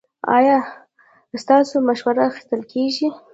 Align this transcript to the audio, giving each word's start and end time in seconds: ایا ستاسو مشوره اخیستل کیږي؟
ایا 0.37 0.57
ستاسو 1.43 1.75
مشوره 1.87 2.21
اخیستل 2.29 2.61
کیږي؟ 2.71 3.07